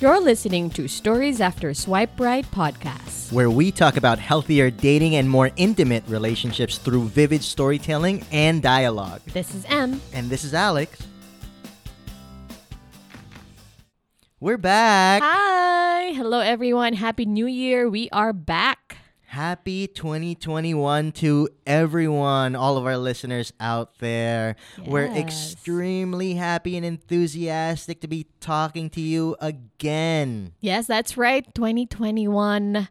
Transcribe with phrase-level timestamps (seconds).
[0.00, 3.32] You're listening to Stories After Swipe Right podcast.
[3.32, 9.20] where we talk about healthier dating and more intimate relationships through vivid storytelling and dialogue.
[9.32, 10.00] This is Em.
[10.14, 11.04] And this is Alex.
[14.40, 15.20] We're back.
[15.22, 16.12] Hi.
[16.12, 16.92] Hello, everyone.
[16.92, 17.90] Happy New Year.
[17.90, 18.97] We are back.
[19.30, 24.56] Happy 2021 to everyone, all of our listeners out there.
[24.86, 30.54] We're extremely happy and enthusiastic to be talking to you again.
[30.60, 31.44] Yes, that's right.
[31.54, 32.88] 2021.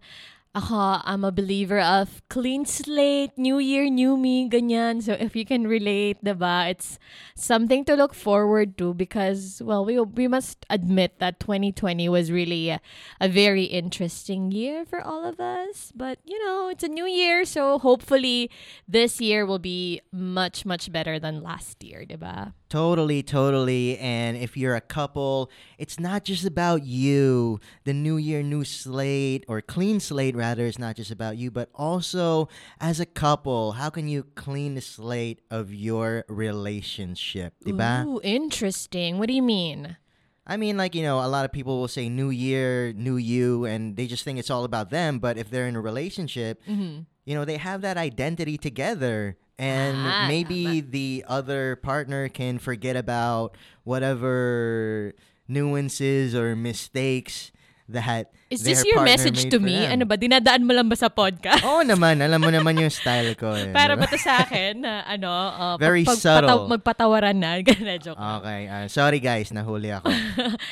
[0.57, 5.03] Ako, I'm a believer of clean slate, new year, new me, ganyan.
[5.03, 6.97] So if you can relate, diba, it's
[7.35, 12.69] something to look forward to because, well, we, we must admit that 2020 was really
[12.69, 12.81] a,
[13.21, 15.93] a very interesting year for all of us.
[15.93, 18.49] But, you know, it's a new year, so hopefully
[18.87, 22.53] this year will be much, much better than last year, diba?
[22.69, 23.97] Totally, totally.
[23.97, 27.59] And if you're a couple, it's not just about you.
[27.85, 31.69] The new year, new slate, or clean slate, rather, is not just about you, but
[31.73, 32.49] also
[32.81, 37.53] as a couple, how can you clean the slate of your relationship?
[37.65, 38.05] Diba?
[38.05, 39.17] Ooh, interesting.
[39.17, 39.97] What do you mean?
[40.45, 43.65] I mean, like, you know, a lot of people will say new year, new you,
[43.65, 45.19] and they just think it's all about them.
[45.19, 47.01] But if they're in a relationship, Mm-hmm.
[47.25, 49.37] you know, they have that identity together.
[49.59, 55.13] And Ah, maybe the other partner can forget about whatever
[55.47, 57.51] nuances or mistakes
[57.89, 59.75] that Is this your message to me?
[59.83, 60.15] Ano ba?
[60.15, 61.67] Dinadaan mo lang ba sa podcast?
[61.67, 63.51] Oo naman, alam mo naman yung style ko.
[63.51, 65.27] Eh, Para ba to sa akin na ano,
[65.59, 66.71] uh, Very pag- subtle.
[66.71, 67.59] magpatawaran na.
[67.67, 68.15] Ganun, joke.
[68.15, 70.07] Okay, ah, sorry guys, nahuli ako.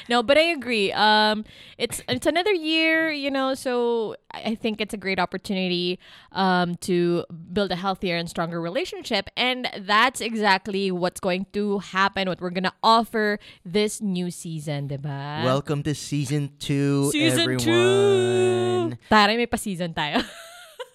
[0.07, 0.95] no, but I agree.
[0.95, 1.43] Um,
[1.75, 5.99] it's it's another year, you know, so I think it's a great opportunity
[6.31, 12.31] um, to build a healthier and stronger relationship, and that's exactly what's going to happen.
[12.31, 13.35] What we're gonna offer
[13.67, 15.43] this new season, diba?
[15.43, 17.64] Welcome to season two, season everyone.
[17.65, 18.93] Two.
[19.09, 20.23] Taray, may pa season tayo.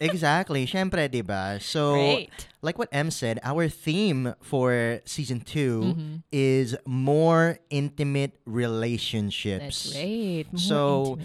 [0.01, 0.65] Exactly.
[0.65, 1.61] Syempre, diba?
[1.61, 2.49] So, Great.
[2.63, 6.15] like what Em said, our theme for season 2 Mm-hmm.
[6.33, 9.93] is more intimate relationships.
[9.93, 10.47] That's right.
[10.53, 11.19] More So.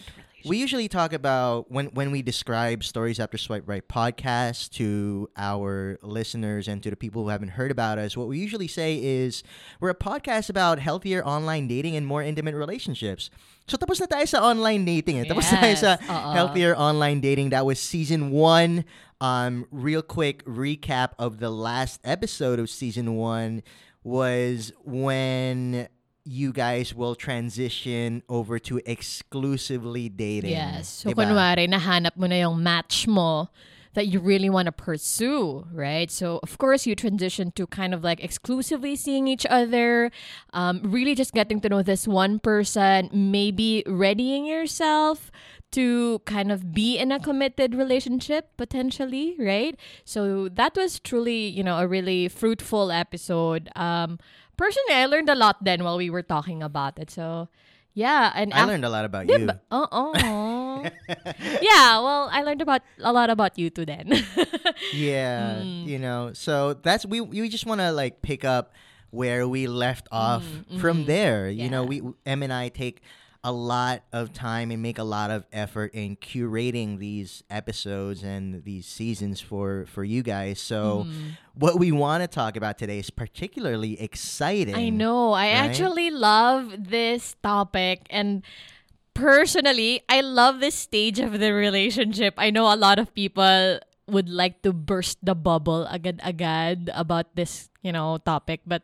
[0.46, 5.98] We usually talk about when when we describe stories after swipe right podcast to our
[6.04, 8.14] listeners and to the people who haven't heard about us.
[8.16, 9.42] What we usually say is
[9.80, 13.32] we're a podcast about healthier online dating and more intimate relationships.
[13.66, 15.22] So tapos na tayo sa online dating.
[15.22, 15.26] Eh.
[15.26, 15.82] Tapos na tayo Yes.
[15.82, 16.32] sa Oo.
[16.38, 17.50] healthier online dating.
[17.50, 18.86] That was season one.
[19.22, 23.64] Um, real quick recap of the last episode of season one
[24.04, 25.88] was when
[26.26, 30.52] you guys will transition over to exclusively dating.
[30.52, 31.02] Yes.
[31.02, 31.26] So, Diba?
[31.26, 33.50] kunwari, nahanap mo na yung match mo
[33.96, 36.12] that you really want to pursue, right?
[36.12, 40.12] So, of course, you transition to kind of like exclusively seeing each other,
[40.54, 45.32] um, really just getting to know this one person, maybe readying yourself
[45.72, 49.80] to kind of be in a committed relationship potentially, right?
[50.04, 53.70] So, that was truly, you know, a really fruitful episode.
[53.76, 54.20] Um,
[54.58, 57.10] personally, I learned a lot then while we were talking about it.
[57.10, 57.48] So,
[57.96, 58.32] yeah.
[58.36, 59.38] And I af- learned a lot about you.
[59.48, 59.60] Diba?
[61.62, 64.12] Yeah, well, I learned about a lot about you too then.
[64.94, 65.86] Yeah, Mm.
[65.88, 66.32] you know.
[66.34, 68.74] So that's we we just want to like pick up
[69.12, 70.44] where we left off
[70.80, 71.50] from there.
[71.50, 72.06] You know, Mm-hmm.
[72.08, 73.02] We Em and I take
[73.46, 78.64] a lot of time and make a lot of effort in curating these episodes and
[78.66, 80.60] these seasons for for you guys.
[80.60, 81.38] So Mm.
[81.54, 84.74] what we want to talk about today is particularly exciting.
[84.76, 85.32] I know.
[85.34, 85.70] I right?
[85.70, 88.42] actually love this topic and
[89.16, 92.36] personally, I love this stage of the relationship.
[92.38, 97.72] I know a lot of people would like to burst the bubble agad-agad about this,
[97.82, 98.84] you know, topic, but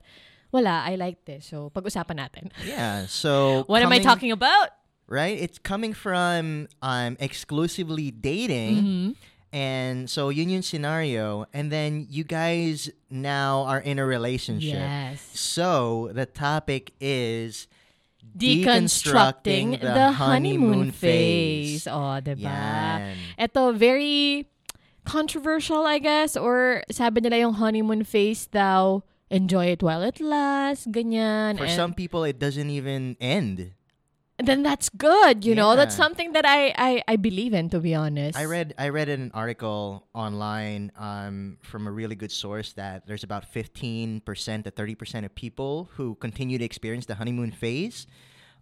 [0.51, 1.45] wala, I like this.
[1.45, 2.49] So, pag-usapan natin.
[2.65, 3.05] Yeah.
[3.05, 4.81] So What am I talking about?
[5.11, 5.37] right?
[5.37, 8.75] It's coming from um exclusively dating.
[8.77, 9.11] Mm-hmm.
[9.51, 11.45] And so union scenario.
[11.51, 14.79] And then you guys now are in a relationship.
[14.79, 15.19] Yes.
[15.35, 17.67] So the topic is
[18.37, 21.87] Deconstructing the, honeymoon phase.
[21.87, 22.47] Oh, diba?
[22.47, 23.17] Yan.
[23.37, 24.47] Ito, very
[25.05, 26.37] controversial, I guess.
[26.37, 31.57] Or sabi nila yung honeymoon phase daw, enjoy it while it lasts, ganyan.
[31.57, 33.73] For and, some people it doesn't even end.
[34.41, 35.75] Then that's good, you know?
[35.75, 38.37] That's something that I, I, I believe in, to be honest.
[38.37, 43.23] I read I read an article online um, from a really good source that there's
[43.23, 48.07] about 15% to 30% of people who continue to experience the honeymoon phase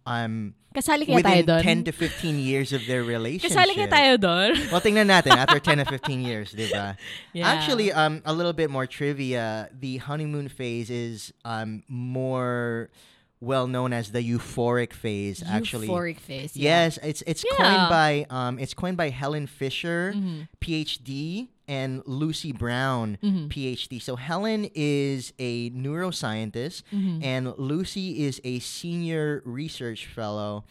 [0.06, 1.62] um, Kasali kaya tayo within doon?
[1.82, 3.50] 10 to 15 years of their relationship.
[3.58, 4.54] Kasali kaya tayo doon?
[4.72, 6.94] Well, tingnan natin after 10 to 15 years, di ba?
[7.34, 7.50] Yeah.
[7.50, 9.68] Actually, um, a little bit more trivia.
[9.74, 12.90] The honeymoon phase is um more
[13.40, 15.42] well known as the euphoric phase.
[15.46, 16.56] Actually, Euphoric phase.
[16.56, 16.84] yeah.
[16.84, 17.56] Yes, it's it's Yeah.
[17.56, 20.48] coined by um it's coined by Helen Fisher, Mhm.
[20.60, 23.48] PhD, and Lucy Brown, Mhm.
[23.48, 23.98] PhD.
[24.00, 27.24] So Helen is a neuroscientist, Mhm.
[27.24, 30.64] and Lucy is a senior research fellow.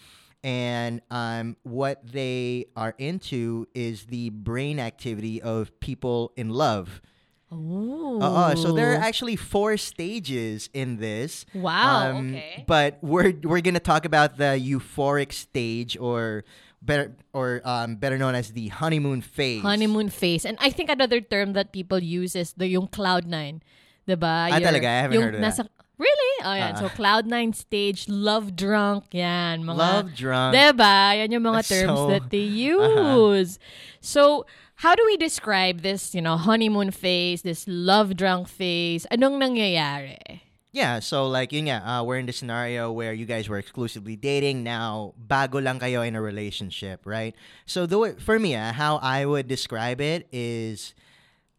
[0.44, 7.02] And um, what they are into is the brain activity of people in love.
[7.52, 8.20] Ooh.
[8.22, 11.46] Uh, so there are actually four stages in this.
[11.54, 12.12] Wow.
[12.12, 12.64] Um, okay.
[12.68, 16.44] But we're we're gonna talk about the euphoric stage, or
[16.82, 19.62] better or um, better known as the honeymoon phase.
[19.62, 20.46] Honeymoon phase.
[20.46, 23.62] And I think another term that people use is the yung cloud nine.
[24.08, 24.54] Diba?
[24.54, 24.86] Ah, Your- talaga?
[24.86, 25.70] I haven't yung heard of that.
[26.00, 26.29] Really?
[26.44, 26.76] Oh, yan.
[26.76, 26.80] Ah.
[26.80, 29.64] so, cloud nine stage, love drunk, yan.
[29.64, 30.56] Mga, Love drunk.
[30.56, 31.18] Diba?
[31.20, 33.36] Yan yung mga terms so- that they Uh-huh.
[33.36, 33.60] use.
[34.00, 34.46] So,
[34.80, 39.06] how do we describe this, you know, honeymoon phase, this love drunk phase?
[39.12, 40.42] Anong nangyayari?
[40.72, 44.16] Yeah, so like yun nga, uh, we're in the scenario where you guys were exclusively
[44.16, 44.62] dating.
[44.62, 47.34] Now, bago lang kayo in a relationship, right?
[47.66, 50.94] So the way, for me, uh, how I would describe it is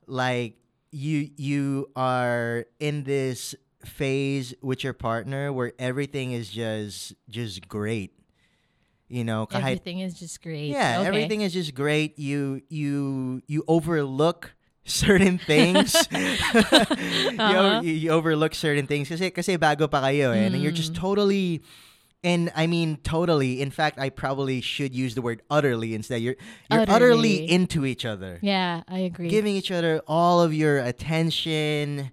[0.06, 0.54] like
[0.94, 3.54] you you are in this
[3.84, 8.12] phase with your partner where everything is just just great.
[9.08, 10.70] You know, kahit Everything is just great.
[10.70, 11.08] yeah, Okay.
[11.08, 12.18] everything is just great.
[12.18, 14.54] You you you overlook
[14.84, 15.94] certain things.
[16.12, 17.80] you, Uh-huh.
[17.82, 21.02] you, you overlook certain things kasi kasi bago pa kayo eh, and you're just Mm.
[21.02, 21.62] totally
[22.22, 23.58] and I mean totally.
[23.64, 26.20] In fact, I probably should use the word utterly instead.
[26.22, 26.36] You're
[26.70, 27.50] you're utterly, Utterly.
[27.50, 28.38] into each other.
[28.44, 29.26] Yeah, I agree.
[29.32, 32.12] Giving each other all of your attention,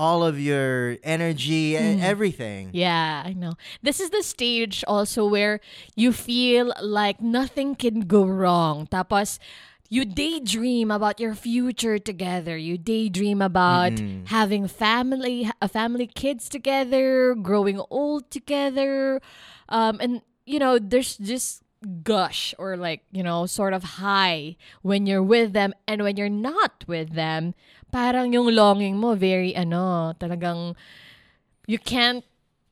[0.00, 2.70] all of your energy, and everything.
[2.72, 3.52] Yeah, I know.
[3.82, 5.60] This is the stage also where
[5.94, 8.88] you feel like nothing can go wrong.
[8.88, 9.38] Tapos,
[9.92, 12.56] you daydream about your future together.
[12.56, 13.92] You daydream about
[14.32, 19.20] having family, a family, kids together, growing old together,
[19.68, 21.62] um, and you know, there's just
[22.02, 26.28] gush or like you know sort of high when you're with them and when you're
[26.28, 27.54] not with them
[27.92, 30.74] parang yung longing mo very ano talagang
[31.66, 32.24] you can't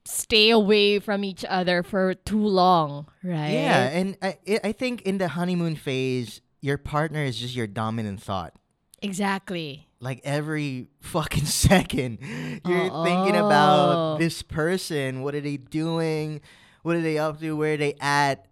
[0.04, 3.52] stay away from each other for too long, right?
[3.52, 8.22] Yeah, and I I- think in the honeymoon phase, your partner is just your dominant
[8.22, 8.54] thought.
[9.02, 9.86] Exactly.
[10.00, 12.18] Like every fucking second,
[12.64, 13.04] you're Oo.
[13.04, 15.22] thinking about this person.
[15.22, 16.40] What are they doing?
[16.82, 17.54] What are they up to?
[17.54, 18.46] Where are they at?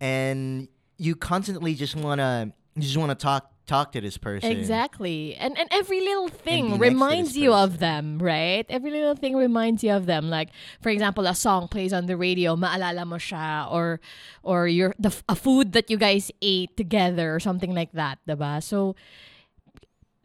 [0.00, 0.68] And
[0.98, 4.50] you constantly just wanna you just wanna talk talk to this person.
[4.50, 5.38] Exactly.
[5.38, 7.62] And and every little thing reminds you person.
[7.62, 8.66] of them, right?
[8.66, 10.26] Every little thing reminds you of them.
[10.26, 10.50] Like
[10.82, 14.02] for example, a song plays on the radio, maalala mo siya or
[14.42, 18.34] or your the a food that you guys ate together or something like that, 'di
[18.34, 18.58] ba?
[18.58, 18.98] So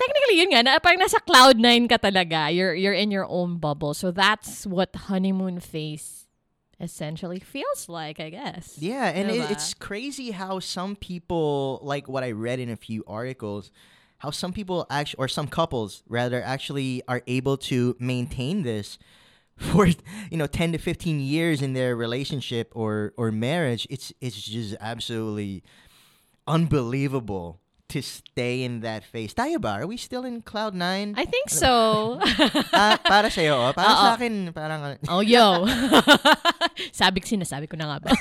[0.01, 2.49] technically yun nga, na, parang nasa cloud nine ka talaga.
[2.49, 3.93] You're you're in your own bubble.
[3.93, 6.24] So that's what honeymoon phase
[6.79, 8.77] essentially feels like, I guess.
[8.77, 13.03] Yeah, and it, it's crazy how some people, like what I read in a few
[13.07, 13.71] articles,
[14.19, 18.97] how some people actually, or some couples rather, actually are able to maintain this
[19.57, 23.87] for you know 10 to 15 years in their relationship or or marriage.
[23.89, 25.63] It's it's just absolutely
[26.47, 27.61] unbelievable
[27.95, 29.31] to stay in that phase.
[29.31, 29.79] Tayo ba?
[29.79, 31.15] Are we still in cloud nine?
[31.15, 32.19] I think so.
[32.75, 33.71] ah, para sa'yo, oh.
[33.71, 34.03] Para Oo.
[34.03, 35.63] sa akin, parang uh, Oh, yo.
[36.99, 38.11] Sabi ko, sinasabi ko na nga ba?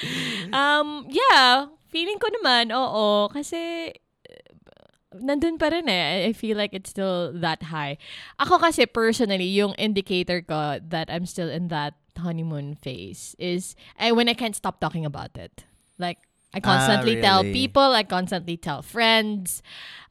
[0.60, 3.32] um, yeah, feeling ko naman, oo.
[3.32, 3.96] Kasi,
[5.16, 6.28] nandun pa rin eh.
[6.28, 7.96] I feel like it's still that high.
[8.36, 14.12] Ako kasi, personally, yung indicator ko that I'm still in that honeymoon phase is eh,
[14.12, 15.64] when I can't stop talking about it.
[15.96, 17.52] Like, I constantly tell really?
[17.52, 19.60] people, I constantly tell friends,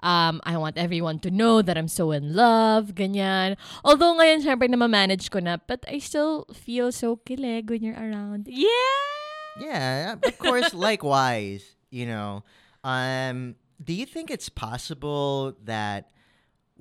[0.03, 3.55] um, I want everyone to know that I'm so in love, ganyan.
[3.87, 7.95] Although ngayon, syempre, na manage ko na, but I still feel so kilig when you're
[7.95, 8.51] around.
[8.51, 9.23] Yeah!
[9.59, 10.73] Yeah, of course.
[10.75, 12.43] likewise, you know.
[12.83, 16.11] Um, do you think it's possible that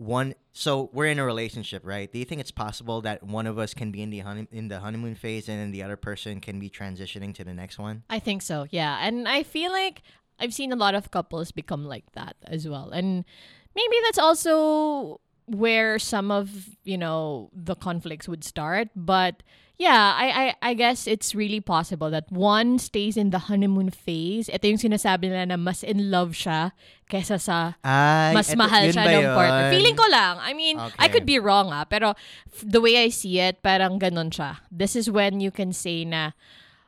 [0.02, 0.34] one?
[0.52, 2.12] So we're in a relationship, right?
[2.12, 4.68] Do you think it's possible that one of us can be in the honey, in
[4.68, 8.02] the honeymoon phase, and then the other person can be transitioning to the next one?
[8.10, 8.98] I think so, yeah.
[9.00, 10.02] And I feel like
[10.38, 12.90] I've seen a lot of couples become like that as well.
[12.90, 13.24] And
[13.74, 18.88] maybe that's also where some of, you know, the conflicts would start.
[18.94, 19.42] But
[19.82, 24.46] yeah, I, I, I guess it's really possible that one stays in the honeymoon phase.
[24.48, 26.70] Ito yung sinasabi nila na mas in love siya
[27.10, 29.70] kesa sa Ay, mas eto- mahal siya ng partner.
[29.74, 30.38] Feeling ko lang.
[30.38, 32.14] I mean, I could be wrong ah, pero
[32.62, 34.62] the way I see it, parang ganun siya.
[34.70, 36.32] This is when you can say na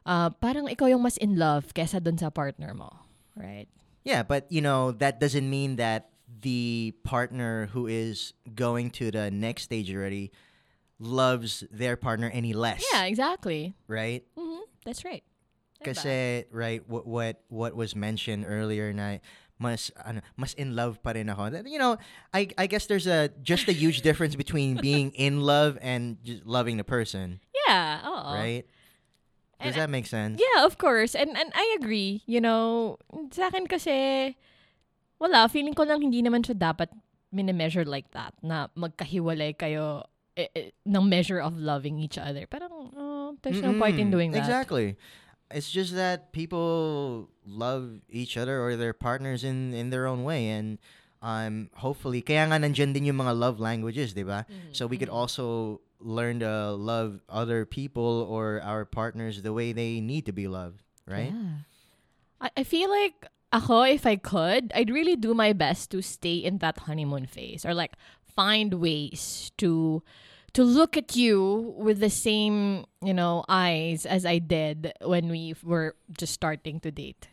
[0.06, 2.94] uh, parang ikaw yung mas in love kesa dun sa partner mo.
[3.34, 3.66] Right?
[4.06, 6.13] Yeah, but you know that doesn't mean that
[6.44, 10.28] the partner who is going to the next stage already
[11.00, 12.84] loves their partner any less.
[12.92, 13.74] Yeah, exactly.
[13.88, 14.22] Right?
[14.36, 15.24] hmm That's right.
[15.84, 19.18] Kasi right what what what was mentioned earlier na
[19.60, 21.60] mas ano, mas in love pa rin ako.
[21.68, 21.96] You know,
[22.32, 26.44] I I guess there's a just a huge difference between being in love and just
[26.48, 28.00] loving the person, Yeah.
[28.04, 28.32] Oo.
[28.32, 28.64] right?
[29.60, 30.40] Does And, that make sense?
[30.40, 31.12] Yeah, of course.
[31.16, 32.24] And and I agree.
[32.24, 32.96] You know,
[33.32, 34.36] sa akin kasi,
[35.24, 36.92] wala, feeling ko lang hindi naman siya dapat
[37.32, 40.04] minimeasure like that, na magkahiwalay kayo
[40.36, 42.44] eh, eh, ng measure of loving each other.
[42.44, 44.44] Parang, oh, there's no point in doing that.
[44.44, 45.00] Exactly.
[45.48, 50.50] It's just that people love each other or their partners in in their own way
[50.50, 50.82] and
[51.22, 54.44] um hopefully kaya nga nandiyan din yung mga love languages, 'di ba?
[54.74, 55.20] So we could Mm-hmm.
[55.22, 55.46] also
[56.02, 60.82] learn to love other people or our partners the way they need to be loved,
[61.06, 61.30] right?
[61.32, 61.64] Yeah.
[62.42, 66.36] I, I feel like ako, if I could, I'd really do my best to stay
[66.42, 67.92] in that honeymoon phase or like
[68.26, 70.02] find ways to
[70.54, 75.54] to look at you with the same, you know, eyes as I did when we
[75.62, 77.26] were just starting to date.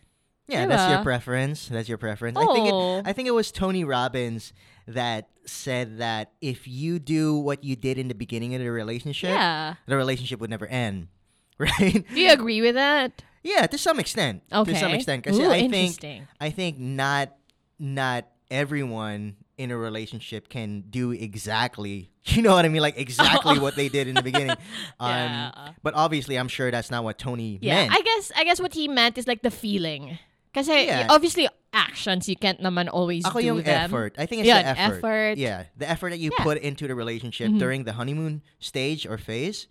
[0.48, 1.70] Yeah, that's your preference.
[1.70, 2.36] That's your preference.
[2.38, 3.02] I think it, Oh.
[3.06, 4.52] I think it was Tony Robbins
[4.88, 9.30] that said that if you do what you did in the beginning of the relationship,
[9.32, 9.76] Yeah.
[9.88, 11.08] the relationship would never end.
[11.62, 12.02] Right?
[12.10, 13.22] Do you agree with that?
[13.44, 14.44] Yeah, to some extent.
[14.52, 14.74] Okay.
[14.74, 15.26] To some extent.
[15.28, 15.98] Ooh, I think.
[16.40, 17.34] I think not
[17.80, 22.82] not everyone in a relationship can do exactly you know what I mean?
[22.82, 24.56] Like exactly what they did in the beginning.
[25.00, 25.72] Um Yeah.
[25.82, 27.94] but obviously I'm sure that's not what Tony Yeah, meant.
[27.94, 30.20] I guess I guess what he meant is like the feeling.
[30.54, 31.08] because Yeah.
[31.10, 33.88] obviously actions you can't naman always Ako do yung them.
[33.90, 34.14] effort.
[34.20, 34.98] I think it's Yeah, the effort.
[35.02, 35.34] effort.
[35.40, 36.30] Yeah, the effort that you.
[36.32, 36.44] Mm-hmm.
[36.44, 39.66] put into the relationship during the honeymoon stage or phase.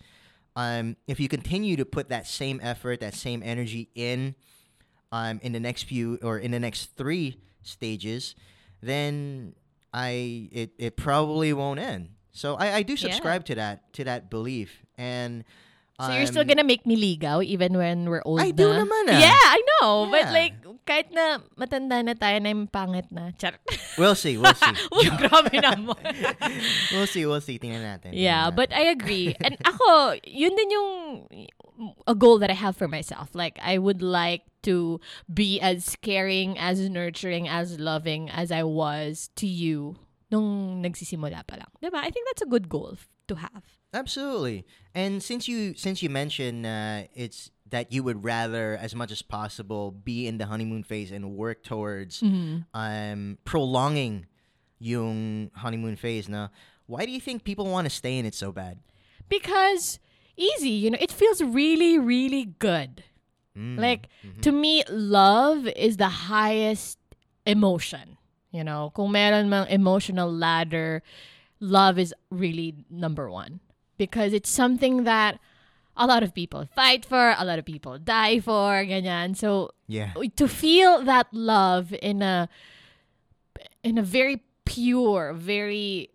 [0.57, 4.35] Um, if you continue to put that same effort, that same energy in,
[5.13, 8.35] um, in the next few or in the next three stages,
[8.83, 9.55] then
[9.93, 12.11] I it it probably won't end.
[12.33, 12.99] So I, I do Yeah.
[13.11, 15.45] subscribe to that to that belief and.
[16.07, 18.85] So you're still um, gonna make me ligaw even when we're old I do na?
[18.85, 19.21] naman ah.
[19.21, 20.09] Yeah, I know.
[20.09, 20.55] But like,
[20.89, 23.31] kahit na matanda na tayo na yung pangit na.
[23.37, 23.61] Char.
[24.01, 24.35] We'll see.
[24.41, 24.75] We'll see.
[24.97, 26.01] Uy, grabe naman.
[26.91, 27.23] we'll see.
[27.27, 27.61] We'll see.
[27.61, 28.11] Tingnan natin.
[28.17, 28.69] yeah, tingnan but.
[28.75, 29.37] I agree.
[29.45, 30.91] And ako, yun din yung
[32.07, 33.31] a goal that I have for myself.
[33.35, 35.01] Like, I would like to
[35.33, 39.97] be as caring, as nurturing, as loving as I was to you
[40.31, 41.71] nung nagsisimula pa lang.
[41.83, 41.99] Diba?
[41.99, 42.97] I think that's a good goal
[43.29, 43.80] to have.
[43.93, 44.67] Absolutely.
[44.95, 49.23] And since you since you mentioned uh, it's that you would rather, as much as
[49.23, 52.67] possible, be in the honeymoon phase and work towards Mm-hmm.
[52.75, 54.27] um, prolonging
[54.79, 56.29] yung honeymoon phase.
[56.29, 56.51] Now,
[56.87, 58.79] why do you think people want to stay in it so bad?
[59.29, 59.99] Because
[60.37, 63.05] easy, you know, it feels really, really good.
[63.57, 63.79] Mm.
[63.79, 64.09] Like
[64.43, 66.99] to me, love is the highest
[67.47, 68.19] emotion.
[68.51, 71.03] You know, kung meron mang emotional ladder,
[71.61, 73.61] love is really number one
[74.01, 75.39] because it's something that
[75.95, 79.37] a lot of people fight for, a lot of people die for, ganyan.
[79.37, 80.17] So yeah.
[80.41, 82.49] to feel that love in a
[83.85, 86.09] in a very pure, very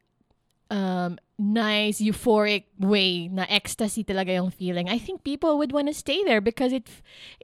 [0.71, 4.89] um, nice, euphoric way, na ecstasy talaga yung feeling.
[4.89, 6.89] I think people would want to stay there because it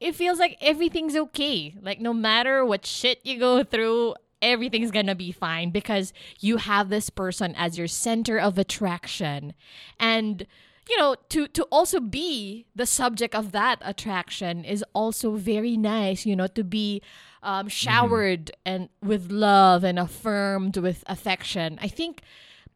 [0.01, 1.77] it feels like everything's okay.
[1.77, 6.89] Like no matter what shit you go through, everything's gonna be fine because you have
[6.89, 9.53] this person as your center of attraction,
[9.99, 10.45] and
[10.89, 16.25] you know to to also be the subject of that attraction is also very nice.
[16.25, 17.01] You know to be
[17.43, 21.79] um, showered and with love and affirmed with affection.
[21.81, 22.21] I think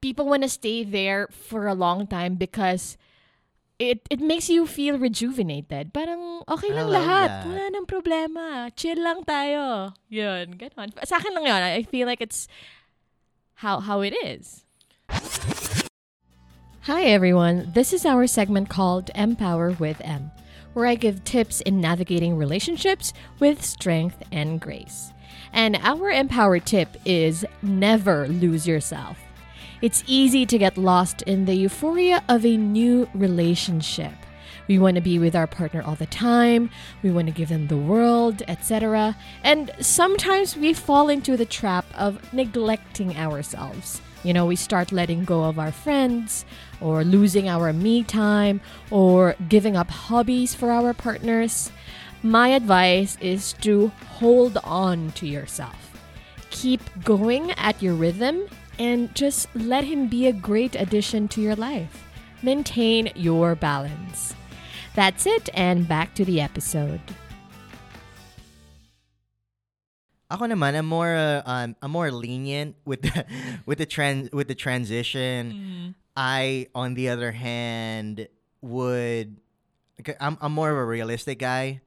[0.01, 2.98] people want to stay there for a long time because
[3.79, 5.94] it it makes you feel rejuvenated.
[5.94, 7.27] Parang okay lang oh, lahat.
[7.27, 7.48] that.
[7.48, 8.72] Wala nang problema.
[8.75, 9.94] Chill lang tayo.
[10.08, 10.96] Yun, ganon.
[11.03, 11.62] Sa akin lang yun.
[11.62, 12.48] I feel like it's
[13.60, 14.63] how how it is.
[16.88, 17.72] Hi everyone.
[17.74, 20.32] This is our segment called Empower with Em,
[20.74, 25.12] where I give tips in navigating relationships with strength and grace.
[25.51, 29.25] And our empower tip is never lose yourself.
[29.86, 34.13] It's easy to get lost in the euphoria of a new relationship.
[34.68, 36.72] We want to be with our partner all the time,
[37.04, 39.15] we want to give them the world, etc.
[39.44, 44.01] And sometimes we fall into the trap of neglecting ourselves.
[44.24, 46.46] You know, we start letting go of our friends,
[46.82, 51.72] or losing our me time, or giving up hobbies for our partners.
[52.24, 55.86] My advice is to hold on to yourself
[56.56, 58.48] keep going at your rhythm
[58.79, 62.03] and just let him be a great addition to your life.
[62.44, 64.36] Maintain your balance.
[64.96, 67.01] That's it, and back to the episode.
[70.32, 73.25] Ako naman, I'm more uh, um, I'm more lenient with the
[73.65, 75.96] with the trans with the transition.
[76.15, 78.27] I, on the other hand,
[78.62, 79.38] would.
[80.20, 81.82] I'm I'm more of a realistic guy.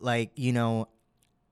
[0.00, 0.88] Like you know,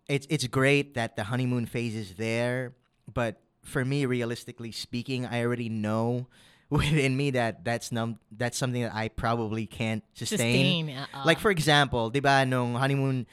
[0.08, 2.74] it's it's great that the honeymoon phase is there,
[3.12, 6.26] but for me, realistically speaking, I already know
[6.70, 10.86] within me that that's num that's something that I probably can't sustain.
[10.86, 10.90] Sustain.
[10.90, 11.26] uh-uh.
[11.26, 13.26] Like for example, ba nung honeymoon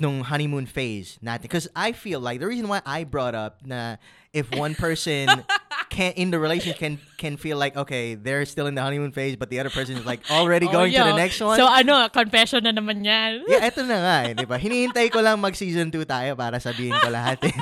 [0.00, 3.96] nung honeymoon phase natin because I feel like the reason why I brought up na
[4.32, 5.28] if one person
[5.94, 9.38] can in the relationship can can feel like okay they're still in the honeymoon phase
[9.38, 12.10] but the other person is like already Oh, going to the next one So ano,
[12.10, 13.46] confession na naman yan.
[13.50, 14.58] yeah, eto na nga eh, di ba?
[14.58, 17.38] Hinihintay ko lang mag season 2 tayo para sabihin ko lahat.
[17.46, 17.54] eh.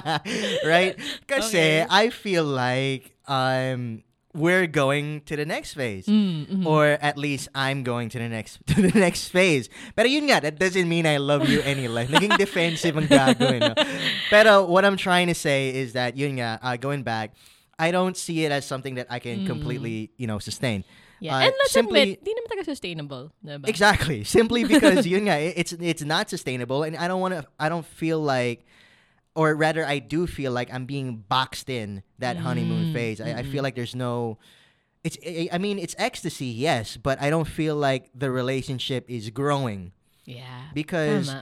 [0.72, 0.94] right?
[1.28, 1.86] Kasi Okay.
[1.86, 4.00] I feel like um
[4.32, 6.06] we're going to the next phase.
[6.06, 6.66] Mm, mhm.
[6.66, 9.68] Or at least I'm going to the next to the next phase.
[9.96, 12.08] Pero yun nga, that doesn't mean I love you any less.
[12.14, 13.60] Naging defensive ang gagawin.
[13.60, 13.74] No?
[14.30, 17.34] Pero what I'm trying to say is that yun nga, uh, going back,
[17.78, 19.46] I don't see it as something that I can Mm.
[19.46, 20.84] completely, you know, sustain.
[21.18, 21.34] Yeah.
[21.36, 23.32] Uh, And let's simply- admit, di naman talaga sustainable.
[23.44, 23.66] Diba?
[23.68, 24.24] Exactly.
[24.24, 27.84] Simply because yun nga, it's it's not sustainable and I don't want to I don't
[27.84, 28.64] feel like
[29.34, 33.20] or rather I do feel like I'm being boxed in that honeymoon Mm, phase.
[33.20, 34.38] I, I feel like there's no
[35.02, 35.16] it's
[35.52, 39.92] I mean it's ecstasy, yes, but I don't feel like the relationship is growing
[40.26, 40.68] Yeah.
[40.74, 41.32] because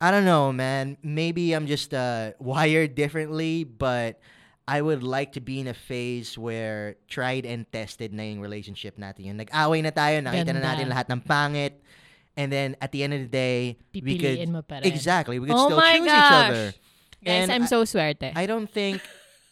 [0.00, 0.96] I don't know, man.
[1.02, 4.20] Maybe I'm just uh, wired differently, but
[4.68, 8.98] I would like to be in a phase where tried and tested na yung relationship
[8.98, 9.24] natin.
[9.30, 10.68] Yung nag-away na tayo, nakita na Ganda.
[10.74, 11.80] natin lahat ng pangit.
[12.36, 14.92] And then at the end of the day, we could mo pa rin.
[14.92, 16.64] exactly we could Oh still choose each other.
[17.24, 18.32] Guys, And I'm I- so swerte.
[18.34, 19.00] I don't think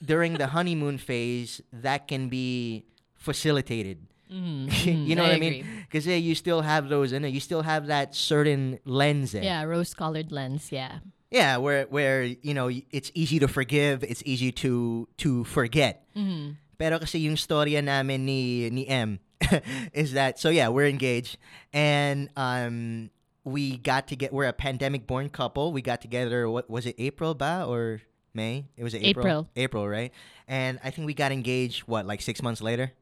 [0.05, 3.99] during the honeymoon phase that can be facilitated.
[4.31, 4.69] Mm,
[5.09, 5.53] you know I what I mean?
[5.61, 5.71] agree.
[5.89, 9.35] Because you still have those, and you still have that certain lens.
[9.35, 10.71] Yeah, rose-colored lens.
[10.73, 10.99] Yeah.
[11.31, 16.07] Yeah, where where you know it's easy to forgive, it's easy to to forget.
[16.17, 16.57] Mhm.
[16.79, 19.19] Pero kasi yung storya namin ni ni Em
[19.93, 21.39] is that so yeah, we're engaged
[21.73, 23.11] and um
[23.45, 25.73] we got to get we're a pandemic born couple.
[25.73, 28.01] We got together what was it April ba or
[28.33, 28.67] May?
[28.77, 29.09] It was April.
[29.27, 29.49] April.
[29.55, 30.13] April, right?
[30.49, 32.93] And I think we got engaged what like 6 months later.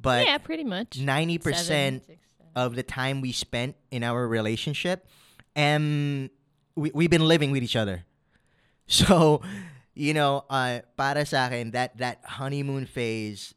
[0.00, 0.98] But yeah, pretty much.
[0.98, 2.20] 90% Seven, six, seven.
[2.56, 5.06] of the time we spent in our relationship,
[5.54, 6.30] um,
[6.74, 8.04] we, we've been living with each other.
[8.90, 9.40] So,
[9.94, 13.54] you know, uh, para sa akin, that, that honeymoon phase,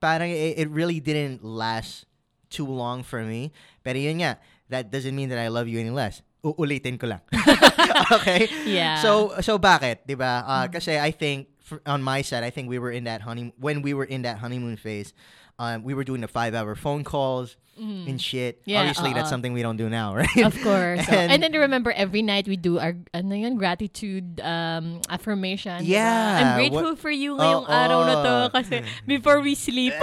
[0.00, 2.06] parang it, it really didn't last
[2.48, 3.50] too long for me.
[3.82, 4.38] Pero yun nga,
[4.70, 6.22] that doesn't mean that I love you any less.
[6.40, 7.20] Uulitin ko lang.
[8.16, 8.48] okay?
[8.64, 9.02] Yeah.
[9.02, 10.42] So so bakit, 'di ba?
[10.46, 13.52] Uh, kasi I think for, on my side, I think we were in that honeymoon,
[13.60, 15.12] when we were in that honeymoon phase.
[15.60, 18.60] Um, we were doing the five-hour phone calls and shit.
[18.60, 18.62] Mm.
[18.64, 19.30] Yeah, Obviously, that's uh-uh.
[19.30, 20.44] something we don't do now, right?
[20.44, 21.04] Of course.
[21.08, 25.84] And- and, then remember, every night we do our ano yun, gratitude um, affirmation.
[25.84, 26.00] diba?
[26.00, 27.72] Yeah, I'm grateful for you ngayong Oo.
[27.72, 29.94] araw na to kasi before we sleep.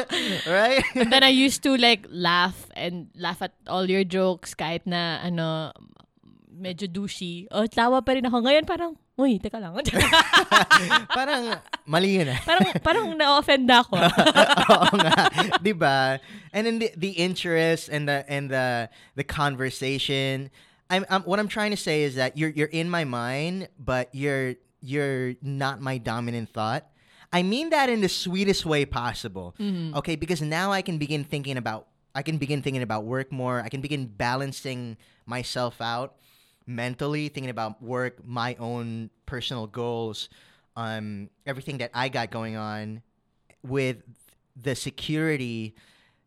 [0.46, 0.84] right?
[0.94, 5.20] and then I used to like laugh and laugh at all your jokes kahit na
[5.22, 5.72] ano
[6.62, 7.50] medyo douchey.
[7.50, 8.38] O, tawa pa rin ako.
[8.46, 9.74] Ngayon parang, uy, teka lang.
[11.18, 12.38] parang mali yun eh.
[12.46, 13.98] parang, parang na-offend na ako.
[14.72, 15.14] Oo nga,
[15.58, 16.22] 'di ba?
[16.54, 18.86] And then the, the interest and the and the
[19.18, 20.54] the conversation.
[20.92, 24.12] I'm, I'm what I'm trying to say is that you're you're in my mind, but
[24.12, 26.91] you're you're not my dominant thought.
[27.32, 29.54] I mean that in the sweetest way possible.
[29.96, 33.60] Okay, because now I can begin thinking about I can begin thinking about work more.
[33.64, 36.16] I can begin balancing myself out
[36.66, 40.28] mentally, thinking about work, my own personal goals,
[40.76, 43.00] um, everything that I got going on
[43.64, 43.96] with
[44.60, 45.74] the security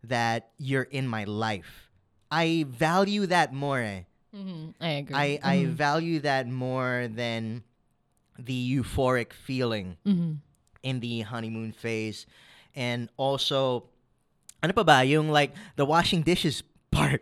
[0.04, 1.92] that you're in my life.
[2.32, 4.06] I value that more.
[4.36, 5.16] Mhm, I agree.
[5.16, 7.64] I, I value that more than
[8.40, 10.40] the euphoric feeling Mhm.
[10.86, 12.30] In the honeymoon phase.
[12.78, 13.90] And also,
[14.62, 16.62] ano pa ba, yung like the washing dishes
[16.94, 17.20] part.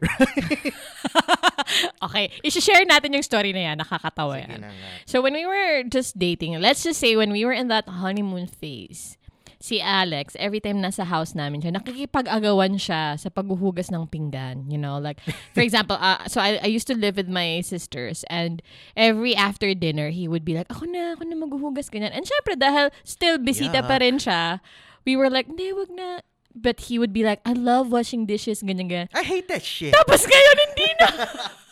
[2.06, 3.80] okay, i-share natin yung story na yan.
[3.80, 4.68] Nakakatawa yan.
[5.08, 8.46] So when we were just dating, let's just say when we were in that honeymoon
[8.46, 9.18] phase,
[9.64, 14.68] si Alex, every time nasa house namin siya, nakikipag-agawan siya sa paghuhugas ng pinggan.
[14.68, 15.24] You know, like,
[15.56, 18.60] for example, uh, so I, I used to live with my sisters and
[19.00, 22.12] every after dinner, he would be like, ako na, ako na maghuhugas, ganyan.
[22.12, 23.88] And syempre, dahil still bisita Yeah.
[23.88, 24.60] pa rin siya,
[25.08, 26.20] we were like, hindi, wag na.
[26.54, 29.08] But he would be like, I love washing dishes, ganyan, ganyan.
[29.16, 29.96] I hate that shit.
[29.96, 31.08] Tapos ngayon, hindi na.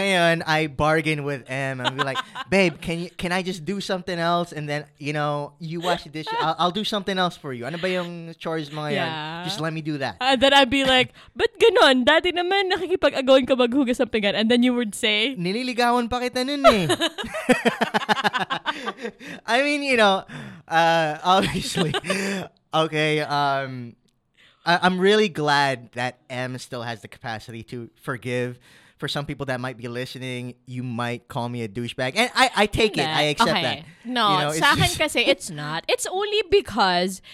[0.00, 2.16] Ngayon, I bargain with Em and be like,
[2.48, 6.04] babe, can you can I just do something else and then you know you wash
[6.04, 6.32] the dishes.
[6.40, 7.68] I'll, I'll do something else for you.
[7.68, 9.04] Ano ba yung chores mga yan?
[9.04, 9.44] Yeah.
[9.44, 10.16] Just let me do that.
[10.24, 14.32] And then I'd be like, but ganon, dati naman nakikipag-agawin ka maghugas ng pinggan.
[14.32, 16.88] And then you would say, Nililigawan pa kita nun eh.
[19.46, 20.24] I mean, you know,
[20.68, 21.92] uh, obviously,
[22.74, 23.20] okay.
[23.20, 23.96] Um,
[24.64, 28.58] I- I'm really glad that Em still has the capacity to forgive.
[29.00, 32.50] For some people that might be listening, you might call me a douchebag, and I,
[32.52, 33.08] I take it.
[33.08, 33.62] I accept okay.
[33.62, 33.78] that.
[34.04, 35.88] No, You know, it's sa akin kasi it's not.
[35.88, 37.24] It's only because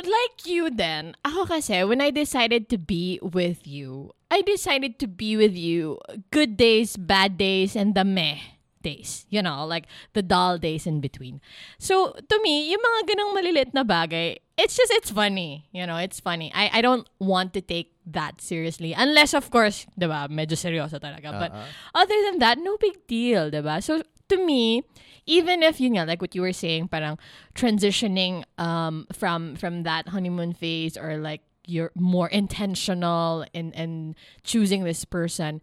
[0.00, 5.06] like you then, ako kasi when I decided to be with you, I decided to
[5.06, 6.00] be with you
[6.32, 8.40] good days, bad days, and the meh
[8.82, 9.26] days.
[9.30, 11.40] You know, like the dull days in between.
[11.78, 15.66] So, to me, yung mga ganong malilit na bagay, it's just, it's funny.
[15.72, 16.52] You know, it's funny.
[16.54, 18.92] I, I don't want to take that seriously.
[18.92, 21.32] Unless, of course, diba, medyo seryoso talaga.
[21.32, 21.66] But Uh-uh.
[21.94, 23.82] other than that, no big deal, diba?
[23.82, 24.82] So, to me,
[25.26, 27.18] even if you know, like what you were saying, parang
[27.54, 34.82] transitioning um from from that honeymoon phase or like you're more intentional in in choosing
[34.82, 35.62] this person,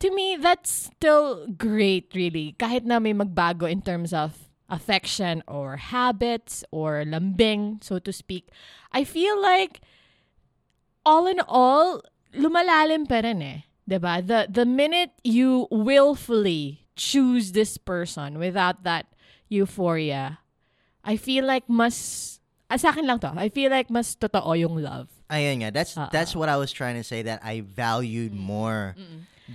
[0.00, 2.56] to me that's still great really.
[2.58, 8.48] Kahit na may magbago in terms of affection or habits or lambing, so to speak.
[8.92, 9.80] I feel like
[11.04, 12.02] all in all,
[12.34, 13.58] lumalalim pa rin eh.
[13.86, 14.22] 'Di ba?
[14.22, 19.10] The, the minute you willfully choose this person without that
[19.50, 20.38] euphoria,
[21.02, 22.38] I feel like mas,
[22.70, 25.10] ah, sa akin lang to, I feel like mas totoo yung love.
[25.26, 26.10] Ayun nga, that's Uh-uh.
[26.14, 28.94] that's what I was trying to say that I valued more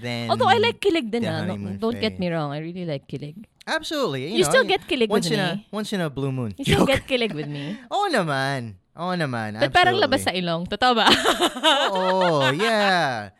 [0.01, 1.45] than Although I like kilig din ah.
[1.45, 3.35] No, don't get me wrong, I really like kilig.
[3.67, 4.29] Absolutely.
[4.31, 5.65] You know, still get kilig once with in me?
[5.65, 6.53] a once in a blue moon.
[6.57, 7.73] You still get kilig with me.
[7.93, 8.77] Oo naman.
[8.95, 9.57] Oo naman.
[9.59, 10.45] But parang labas sa absolutely.
[10.45, 10.61] ilong.
[10.69, 11.07] Totoo ba?
[11.97, 13.33] Oo, yeah.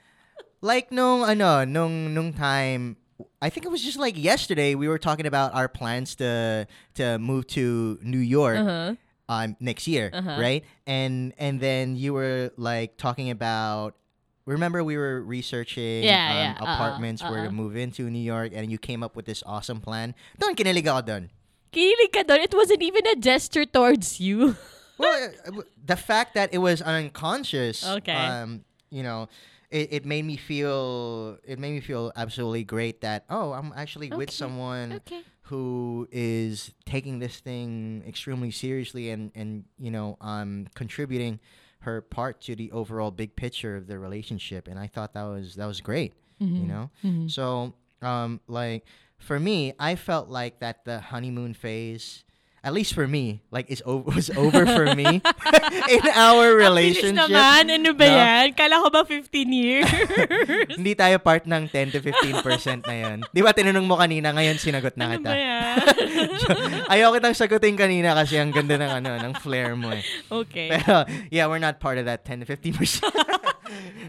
[0.66, 2.98] Like nung ano, nung nung time
[3.42, 6.66] I think it was just like yesterday we were talking about our plans to
[6.98, 8.96] to move to New York uh-huh.
[9.30, 10.42] um next year, Uh-huh.
[10.42, 10.66] right?
[10.90, 13.94] And and then you were like talking about
[14.46, 17.52] remember we were researching Yeah, um, yeah, uh-uh, apartments where to uh-uh.
[17.52, 20.16] move into New York and you came up with this awesome plan.
[20.40, 21.24] Doon kinilig ako doon.
[21.74, 22.42] Kilig ka doon.
[22.42, 24.56] It wasn't even a gesture towards you.
[24.98, 25.14] well,
[25.46, 28.16] uh, the fact that it was unconscious, Okay.
[28.16, 29.28] um, you know,
[29.72, 34.10] it, it made me feel it made me feel absolutely great that oh, I'm actually
[34.10, 35.22] with someone okay.
[35.44, 41.40] who is taking this thing extremely seriously and and you know um contributing
[41.86, 45.56] her part to the overall big picture of the relationship and I thought that was
[45.56, 46.90] that was great, you know.
[47.04, 47.30] Mhm.
[47.32, 48.86] So, um, like
[49.18, 52.24] for me, I felt like that the honeymoon phase,
[52.66, 55.22] at least for me, like is over was over for me
[55.96, 57.30] in our relationship.
[57.30, 57.70] naman.
[57.70, 58.18] Ano ba No?
[58.18, 58.46] yan?
[58.58, 59.86] Kala ko ba 15 years?
[60.82, 62.42] Hindi tayo part ng 10 to 15%
[62.90, 63.18] na yan.
[63.30, 65.30] Di ba tinanong mo kanina, ngayon sinagot na ano kita.
[65.30, 65.78] ba yan?
[66.98, 70.02] Ayaw kitang sagutin kanina kasi ang ganda ng ano, ng flair mo eh.
[70.34, 70.74] okay.
[70.74, 73.06] Pero, yeah, we're not part of that 10 to 15%.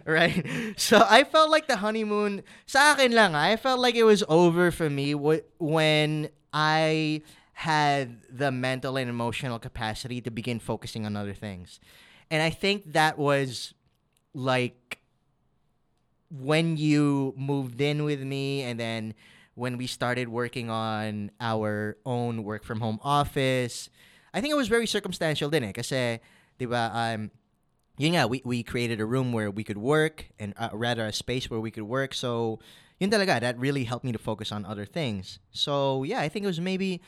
[0.08, 0.44] right?
[0.80, 4.72] So, I felt like the honeymoon, sa akin lang, I felt like it was over
[4.72, 7.20] for me when I
[7.56, 11.80] had the mental and emotional capacity to begin focusing on other things.
[12.30, 13.72] And I think that was
[14.34, 14.98] like
[16.30, 19.14] when you moved in with me and then
[19.54, 23.88] when we started working on our own work from home office,
[24.34, 25.72] I think it was very circumstantial din eh.
[25.72, 26.20] Kasi,
[26.58, 27.30] di ba, um,
[27.96, 31.12] yun nga, we, we created a room where we could work and uh, rather a
[31.12, 32.12] space where we could work.
[32.12, 32.58] So,
[33.00, 35.38] yun talaga, that really helped me to focus on other things.
[35.52, 37.00] So, yeah, I think it was maybe,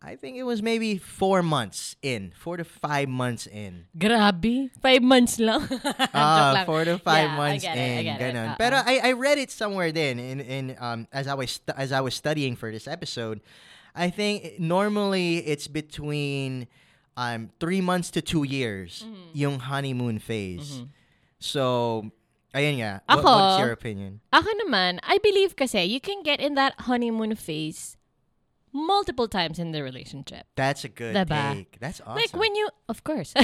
[0.00, 3.86] I think it was maybe four months in, four to five months in.
[3.98, 4.70] Grabe.
[4.80, 5.66] Five months lang.
[6.14, 6.66] Ah, lang.
[6.70, 8.18] four to five Yeah, I months I in, it.
[8.22, 8.48] ganon.
[8.54, 8.56] Uh-uh.
[8.62, 11.98] Pero I, I read it somewhere then in in um as I was as I
[11.98, 13.42] was studying for this episode.
[13.90, 16.70] I think normally it's between
[17.18, 19.34] um three months to two years Mm-hmm.
[19.34, 20.86] yung honeymoon phase.
[21.42, 22.06] So,
[22.54, 23.02] ayun nga.
[23.10, 24.22] What- Ako, what's your opinion?
[24.30, 27.97] Ako naman, I believe kasi you can get in that honeymoon phase
[28.72, 30.46] multiple times in the relationship.
[30.56, 31.54] That's a good Diba?
[31.54, 31.80] take.
[31.80, 32.16] That's awesome.
[32.16, 33.34] Like when you, of course,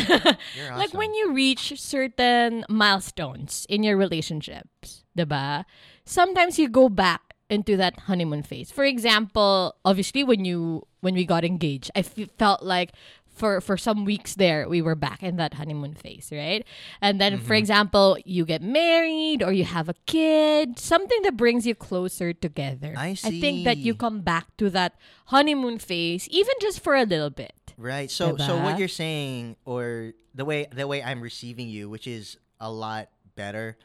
[0.57, 5.65] You're like when you reach certain milestones in your relationships, diba?
[6.05, 8.71] Sometimes you go back into that honeymoon phase.
[8.71, 12.93] For example, obviously when you when we got engaged, I f- felt like
[13.35, 16.65] for for some weeks there we were back in that honeymoon phase, right?
[17.01, 17.47] And then Mm-hmm.
[17.47, 22.33] for example, you get married or you have a kid, something that brings you closer
[22.33, 22.95] together.
[22.97, 24.95] I see i think that you come back to that
[25.27, 27.75] honeymoon phase even just for a little bit.
[27.77, 28.11] Right.
[28.11, 32.39] So so what you're saying or the way the way I'm receiving you, which is
[32.61, 33.77] a lot better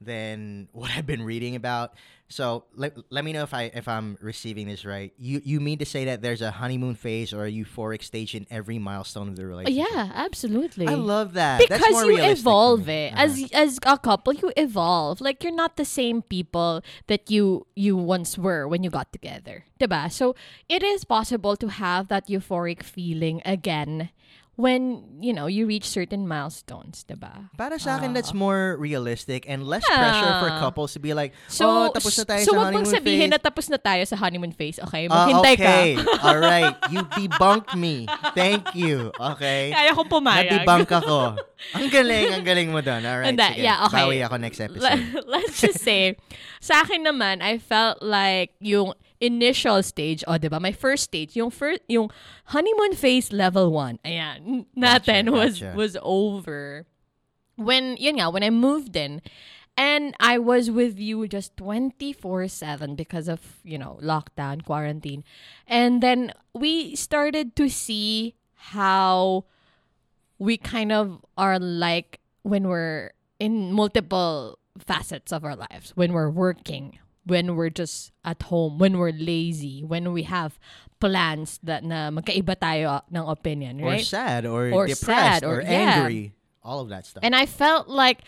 [0.00, 1.94] than what I've been reading about.
[2.28, 5.12] So let, let me know if I if I'm receiving this right.
[5.16, 8.46] You you mean to say that there's a honeymoon phase or a euphoric stage in
[8.50, 9.86] every milestone of the relationship?
[9.92, 10.88] Yeah, absolutely.
[10.88, 11.60] I love that.
[11.60, 13.10] because That's more you evolve eh.
[13.12, 13.22] Uh-huh.
[13.22, 17.96] as as a couple you evolve like you're not the same people that you you
[17.96, 20.34] once were when you got together diba so
[20.68, 24.10] it is possible to have that euphoric feeling again
[24.56, 28.40] when you know you reach certain milestones diba Para sa akin, that's Ah.
[28.40, 30.60] more realistic and less pressure for Yeah.
[30.60, 33.28] couples to be like, so oh, tapos na tayo so sa wag mong honeymoon sabihin
[33.28, 33.32] phase.
[33.32, 35.88] na tapos na tayo sa honeymoon phase okay Ah, maghintay okay.
[36.00, 36.72] ka All right.
[36.88, 38.08] You debunked me.
[38.32, 39.12] Thank you.
[39.36, 39.70] Okay.
[39.70, 41.36] kaya kong pumayag Na-debunk ako.
[41.76, 43.00] Ang galing, ang galing mo doon.
[43.00, 43.32] All right.
[43.32, 43.64] Hindi, sige.
[43.64, 44.04] yeah, okay.
[44.04, 44.84] Bawi ako next episode.
[44.84, 46.16] Let- Let's just say,
[46.60, 50.60] sa akin naman, I felt like yung initial stage, oh, o, di ba?
[50.60, 52.10] My first stage, yung first, yung
[52.52, 55.76] honeymoon phase level 1, ayan, natin Gotcha, was gotcha.
[55.76, 56.86] was over.
[57.56, 59.22] When, yun nga, when I moved in,
[59.76, 65.24] and I was with you just 24-7 because of, you know, lockdown, quarantine.
[65.66, 68.36] And then we started to see
[68.72, 69.44] how
[70.38, 76.30] we kind of are like when we're in multiple facets of our lives when we're
[76.30, 80.56] working when we're just at home when we're lazy when we have
[81.02, 84.00] plans that na magkaiba tayo ng opinion right?
[84.00, 86.06] Or sad, or, Or depressed, sad, or, or- yeah.
[86.06, 86.32] angry.
[86.66, 87.22] All of that stuff.
[87.22, 88.22] and I felt like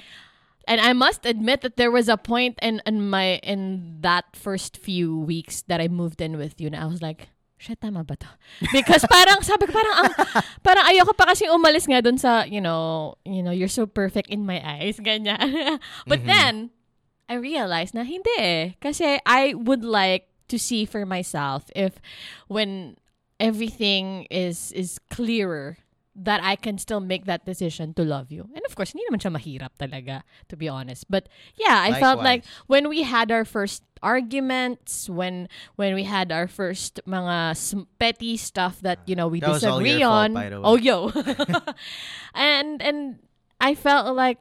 [0.69, 4.77] and I must admit that there was a point in in my in that first
[4.77, 8.15] few weeks that I moved in with you and I was like shit tama ba
[8.23, 8.31] to?
[8.71, 10.11] Because parang sabi ko parang ang
[10.63, 14.31] parang ayoko pa kasi umalis nga dun sa you know you know you're so perfect
[14.31, 15.83] in my eyes ganyan.
[16.11, 16.29] But Mhm.
[16.31, 16.55] then
[17.29, 22.01] I realized na hindi eh kasi I would like to see for myself if
[22.49, 22.97] when
[23.39, 25.79] everything is is clearer
[26.19, 28.43] that I can still make that decision to love you.
[28.51, 31.07] And of course, hindi naman siya mahirap talaga, to be honest.
[31.07, 35.47] But yeah, I felt like when we had our first arguments, when
[35.79, 37.55] when we had our first mga
[38.03, 40.35] petty stuff that, you know, we That disagree fault, on.
[40.35, 40.51] way.
[40.59, 41.15] Oh, yo.
[42.35, 43.23] and and
[43.63, 44.39] I felt like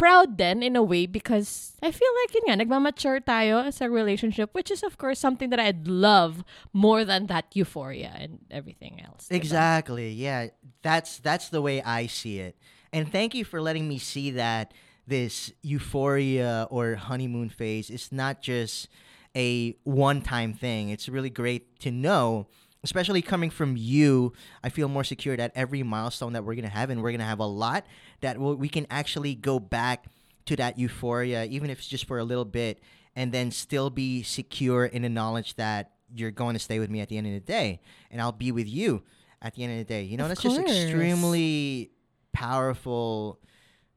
[0.00, 3.92] proud then in a way because I feel like yun nga, nagmamature tayo as a
[3.92, 8.96] relationship, which is of course something that I'd love more than that euphoria and everything
[9.04, 9.28] else.
[9.28, 9.36] diba?
[9.36, 10.08] Exactly.
[10.16, 10.48] Yeah.
[10.80, 12.56] That's that's the way I see it.
[12.96, 14.72] And thank you for letting me see that
[15.06, 18.88] this euphoria or honeymoon phase is not just
[19.36, 20.88] a one-time thing.
[20.88, 22.48] It's really great to know,
[22.82, 24.32] especially coming from you.
[24.64, 27.20] I feel more secure that every milestone that we're going to have and we're going
[27.20, 27.84] to have a lot
[28.20, 30.06] that we'll, we can actually go back
[30.46, 32.80] to that euphoria even if it's just for a little bit
[33.14, 37.00] and then still be secure in the knowledge that you're going to stay with me
[37.00, 39.02] at the end of the day and I'll be with you
[39.42, 40.02] at the end of the day.
[40.02, 41.90] You know, Of that's just extremely
[42.32, 43.38] powerful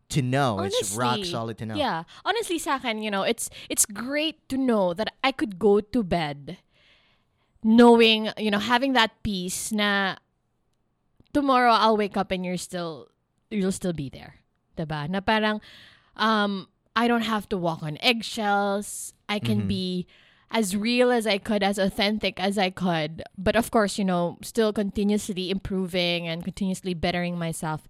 [0.10, 0.60] to know.
[0.62, 1.76] it's rock solid to know.
[1.76, 2.04] Yeah.
[2.26, 6.04] Honestly, sa akin, you know, it's it's great to know that I could go to
[6.04, 6.58] bed
[7.64, 10.16] knowing, you know, having that peace na
[11.34, 13.08] tomorrow I'll wake up and you're still
[13.50, 14.36] you'll still be there.
[14.78, 15.10] Diba?
[15.10, 15.62] Na parang
[16.16, 19.14] um I don't have to walk on eggshells.
[19.28, 19.68] I can Mhm.
[19.68, 20.08] be
[20.54, 23.24] as real as I could, as authentic as I could.
[23.34, 27.88] But of course, you know, still continuously improving and continuously bettering myself.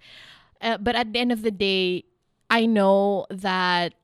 [0.63, 2.05] Uh, but at the end of the day,
[2.49, 3.95] I know that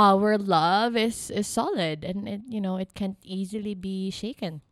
[0.00, 4.62] our love is is solid and it you know it can't easily be shaken.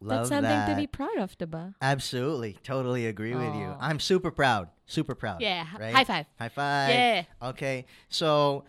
[0.00, 0.70] Love That's something that.
[0.70, 1.74] to be proud of, diba?
[1.82, 2.56] Absolutely.
[2.62, 3.74] Totally agree with you.
[3.80, 4.68] I'm super proud.
[4.86, 5.40] Super proud.
[5.40, 5.66] Yeah.
[5.78, 5.92] Right?
[5.92, 6.26] High five.
[6.38, 6.90] High five.
[6.90, 7.22] Yeah.
[7.50, 7.84] Okay.
[8.08, 8.64] So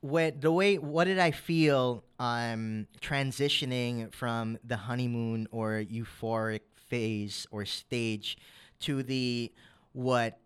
[0.00, 7.46] when the way what did I feel um transitioning from the honeymoon or euphoric phase
[7.50, 8.38] or stage
[8.80, 9.52] to the
[9.92, 10.39] what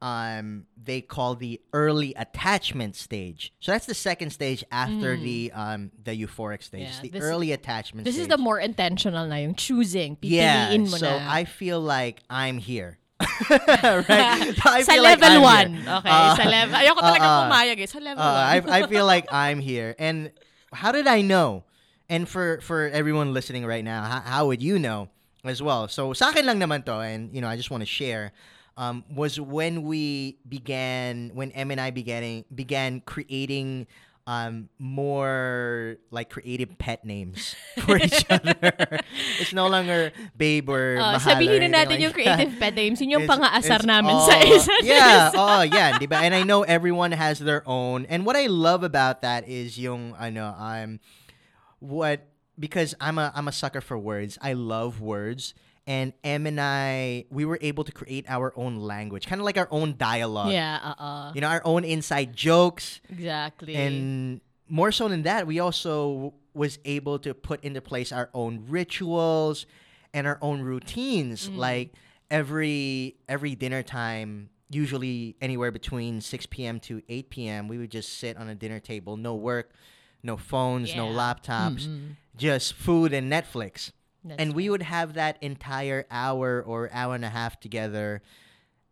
[0.00, 3.52] um they call the early attachment stage.
[3.58, 5.22] So that's the second stage after Mm.
[5.22, 6.88] the um the euphoric stage.
[7.02, 8.22] Yeah, the early attachment This stage.
[8.22, 10.16] is the more intentional na yung choosing.
[10.22, 11.26] yeah, so na.
[11.26, 12.98] I feel like I'm here.
[13.50, 14.54] right?
[14.54, 15.74] So I sa feel like level I'm 1.
[15.74, 15.94] here.
[15.98, 16.74] Okay, Uh, sa level.
[16.78, 17.86] Ayoko talaga uh, uh, pumayag eh.
[17.90, 18.22] Sa level 1.
[18.22, 19.94] Uh, I, I feel like I'm here.
[19.98, 20.30] And
[20.72, 21.64] how did I know?
[22.08, 25.08] And for, for everyone listening right now, how, how would you know
[25.44, 25.88] as well?
[25.88, 28.32] So sa akin lang naman to, and you know, I just want to share,
[28.78, 33.90] um, was when we began, when Em and I began, began creating
[34.28, 39.00] um, more like creative pet names for each other.
[39.40, 43.00] it's no longer babe or Oh, mahal or na natin like yung creative pet names.
[43.00, 46.20] Yun yung pang-aasar namin all- sa isa't Yeah, oh yeah, di ba?
[46.22, 48.04] And I know everyone has their own.
[48.06, 51.00] And what I love about that is yung ano, I'm
[51.80, 54.36] what because I'm a I'm a sucker for words.
[54.44, 55.54] I love words.
[55.88, 59.56] And Em and I we were able to create our own language, kind of like
[59.56, 60.52] our own dialogue.
[60.52, 61.32] yeah, uh-uh.
[61.34, 63.74] You know, our own inside jokes, Exactly.
[63.74, 68.66] and more so than that, we also was able to put into place our own
[68.68, 69.64] rituals
[70.12, 71.48] and our own routines.
[71.48, 71.58] Mm-hmm.
[71.58, 71.92] Like
[72.30, 76.80] every every dinner time, usually anywhere between six p.m.
[76.80, 79.70] to eight p.m., we would just sit on a dinner table, no work,
[80.22, 82.16] no phones, no laptops, Mm-mm.
[82.36, 83.92] just food and Netflix.
[84.24, 88.22] That's and we would have that entire hour or hour and a half together.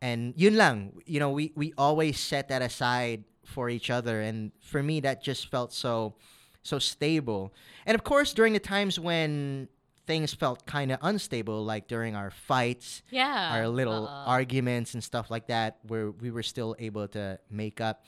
[0.00, 4.20] And yun lang, you know, we, we always set that aside for each other.
[4.20, 6.14] And for me, that just felt so,
[6.62, 7.52] so stable.
[7.86, 9.68] And of course, during the times when
[10.06, 13.50] things felt kind of unstable, like during our fights, yeah.
[13.52, 14.24] our little uh-uh.
[14.26, 18.04] arguments and stuff like that, where we were still able to make up.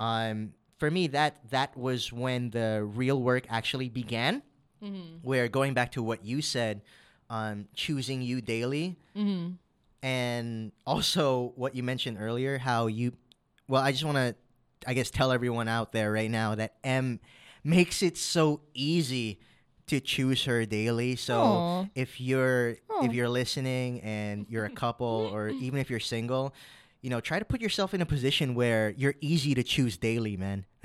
[0.00, 4.42] Um, for me, that that was when the real work actually began.
[4.82, 5.20] Mhm.
[5.22, 6.82] Where going back to what you said,
[7.30, 9.56] um, choosing you daily, Mhm.
[10.02, 13.12] and also what you mentioned earlier, how you,
[13.68, 14.34] well, I just want to,
[14.86, 17.20] I guess, tell everyone out there right now that Em
[17.64, 19.40] makes it so easy
[19.88, 21.16] to choose her daily.
[21.16, 21.86] So Aw.
[21.94, 23.04] if you're Aw.
[23.06, 26.54] if you're listening and you're a couple or even if you're single,
[27.02, 30.36] you know, try to put yourself in a position where you're easy to choose daily,
[30.36, 30.64] man.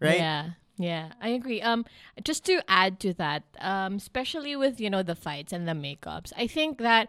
[0.00, 0.18] right?
[0.18, 0.50] Yeah.
[0.78, 1.62] Yeah, I agree.
[1.62, 1.86] Um,
[2.22, 6.32] just to add to that, um, especially with you know the fights and the makeups,
[6.36, 7.08] I think that,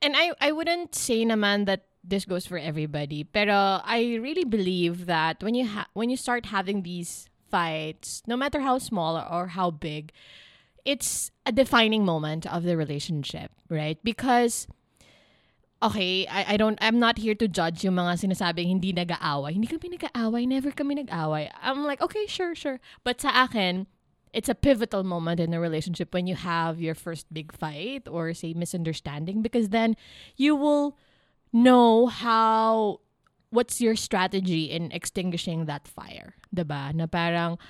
[0.00, 5.06] and I I wouldn't say naman that this goes for everybody, pero I really believe
[5.06, 9.48] that when you ha- when you start having these fights, no matter how small or
[9.48, 10.12] how big,
[10.84, 13.98] it's a defining moment of the relationship, right?
[14.02, 14.66] Because
[15.82, 19.52] okay, I, I don't, I'm not here to judge yung mga sinasabing hindi nag-aaway.
[19.52, 21.50] Hindi kami nag-aaway, never kami nag-aaway.
[21.60, 22.78] I'm like, okay, sure, sure.
[23.02, 23.86] But sa akin,
[24.32, 28.32] it's a pivotal moment in a relationship when you have your first big fight or
[28.32, 29.96] say misunderstanding because then
[30.36, 30.96] you will
[31.52, 33.00] know how
[33.50, 36.96] what's your strategy in extinguishing that fire, 'di ba?
[36.96, 37.60] Na parang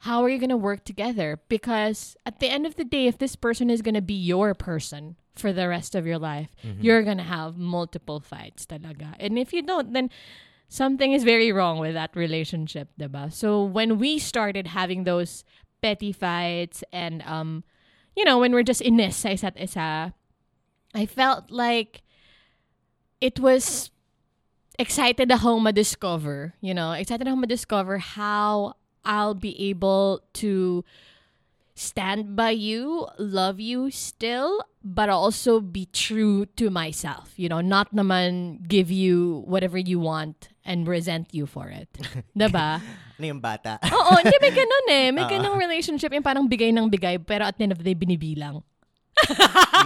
[0.00, 1.40] how are you going to work together?
[1.48, 4.54] Because at the end of the day, if this person is going to be your
[4.54, 9.14] person for the rest of your life, you're going to have multiple fights talaga.
[9.18, 10.10] And if you don't, then
[10.68, 13.32] something is very wrong with that relationship, diba?
[13.32, 15.44] So when we started having those
[15.82, 17.64] petty fights and, um,
[18.14, 20.14] you know, when we're just inis sa isa't isa,
[20.94, 22.02] I felt like
[23.20, 23.90] it was
[24.78, 28.74] excited ako ma-discover, you know, excited ako ma-discover how
[29.08, 30.84] I'll be able to
[31.72, 37.32] stand by you, love you still, but also be true to myself.
[37.38, 41.88] You know, not naman give you whatever you want and resent you for it.
[42.36, 42.82] diba?
[43.16, 43.80] Ano yung bata?
[43.80, 45.06] Oo, hindi may ganun eh.
[45.14, 45.32] May Oo.
[45.32, 48.60] ganung relationship yung parang bigay ng bigay pero at the end of the day binibilang.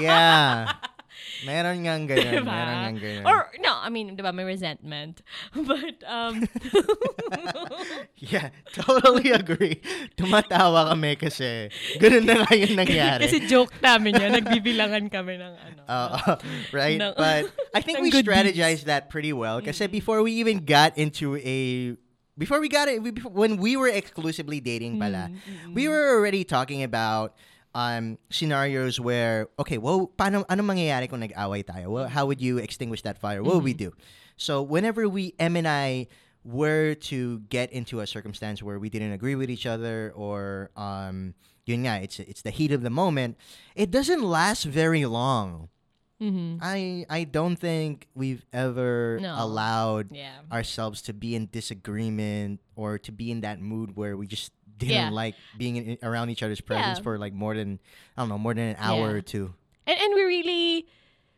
[0.03, 0.73] yeah.
[1.45, 2.33] Meron nga ganun.
[2.43, 2.53] Diba?
[2.53, 3.25] Meron nga ganun.
[3.27, 5.23] Or, no, I mean, diba, may resentment.
[5.55, 6.47] But, um,
[8.17, 9.81] yeah, totally agree.
[10.17, 13.27] Tumatawa kami kasi ganun na nga yung nangyari.
[13.27, 14.33] kasi joke namin yan.
[14.39, 15.81] Nagbibilangan kami ng ano.
[15.89, 16.37] Uh,
[16.73, 16.99] right?
[16.99, 17.15] No.
[17.17, 19.61] But I think we strategized that pretty well.
[19.61, 21.95] Kasi before we even got into a
[22.37, 25.31] before we got it we, before, when we were exclusively dating pala,
[25.73, 27.35] we were already talking about
[27.75, 31.89] um scenarios where okay, well, paano ano mangyayari kung nag-away tayo?
[31.91, 33.43] Well, how would you extinguish that fire?
[33.43, 33.93] What would we do?
[34.37, 36.09] So whenever we Em and I
[36.45, 41.35] were to get into a circumstance where we didn't agree with each other or um
[41.65, 43.39] yun nga, it's it's the heat of the moment,
[43.77, 45.69] it doesn't last very long.
[46.23, 46.59] Mhm.
[46.63, 49.35] I I don't think we've ever No.
[49.39, 50.43] allowed Yeah.
[50.51, 54.95] ourselves to be in disagreement or to be in that mood where we just didn't
[54.95, 55.11] Yeah.
[55.11, 57.03] like being in, around each other's presence Yeah.
[57.03, 57.79] for like more than
[58.17, 59.17] I don't know more than an hour Yeah.
[59.17, 59.55] or two.
[59.87, 60.87] And, and we really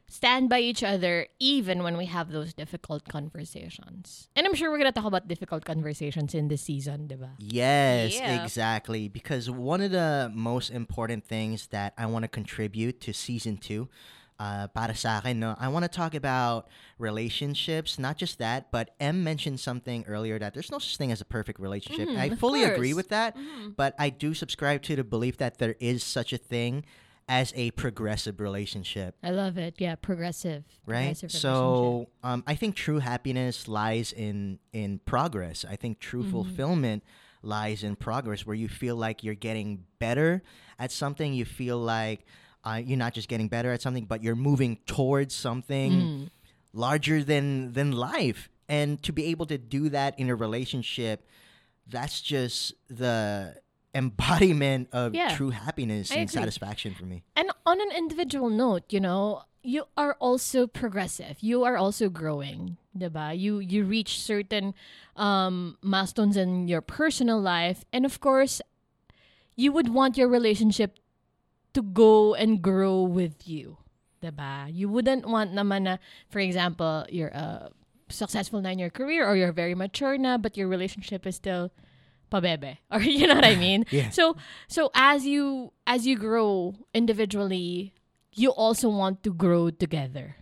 [0.08, 4.28] stand by each other even when we have those difficult conversations.
[4.36, 7.30] And I'm sure we're going to talk about difficult conversations in this season, diba?
[7.38, 9.08] Yes, exactly.
[9.08, 13.88] Because one of the most important things that I want to contribute to season two,
[14.40, 16.66] uh, para sa akin, no, I want to talk about
[16.98, 17.98] relationships.
[17.98, 21.24] Not just that, but Em mentioned something earlier that there's no such thing as a
[21.24, 22.08] perfect relationship.
[22.08, 23.76] Mhm, I fully agree with that, Mhm.
[23.76, 26.84] but I do subscribe to the belief that there is such a thing
[27.26, 29.76] as a progressive relationship I love it.
[29.80, 30.64] Yeah, progressive.
[30.84, 36.20] right progressive so um, i think true happiness lies in in progress i think true
[36.20, 36.36] Mm-hmm.
[36.36, 37.00] fulfillment
[37.40, 40.42] lies in progress where you feel like you're getting better
[40.78, 42.26] at something you feel like
[42.64, 46.30] uh, you're not just getting better at something but you're moving towards something Mm.
[46.72, 51.26] larger than than life and to be able to do that in a relationship
[51.86, 53.54] that's just the
[53.94, 55.36] embodiment of Yeah.
[55.36, 56.40] true happiness I and agree.
[56.42, 57.22] satisfaction for me.
[57.36, 61.36] And on an individual note, you know, you are also progressive.
[61.40, 63.38] You are also growing, diba?
[63.38, 64.74] You you reach certain
[65.16, 68.60] um, milestones in your personal life, and of course,
[69.56, 70.98] you would want your relationship
[71.74, 73.76] to go and grow with you,
[74.22, 74.70] diba?
[74.72, 75.96] You wouldn't want naman na,
[76.30, 77.68] for example, you're uh,
[78.08, 81.70] successful na in your career or you're very mature na, but your relationship is still
[82.30, 83.84] pabebe, or you know what I mean?
[83.90, 84.10] Yeah.
[84.10, 84.36] So
[84.68, 87.94] so as you as you grow individually,
[88.32, 90.36] you also want to grow together.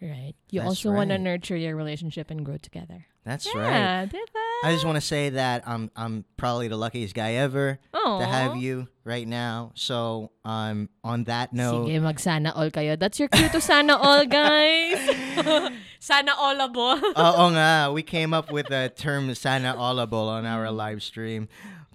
[0.00, 0.34] Right?
[0.50, 3.06] You That's also want to nurture your relationship and grow together.
[3.24, 3.68] That's right.
[3.68, 4.48] Yeah, diba?
[4.64, 8.56] I just want to say that I'm I'm probably the luckiest guy ever to have
[8.56, 9.72] you right now.
[9.74, 12.98] So um on that note, Sige, mag-sana all kayo.
[12.98, 14.96] That's your cue to sana all, guys.
[16.00, 16.96] sana allable.
[17.18, 21.48] Oo nga, we came up with the term sana allable on our live stream.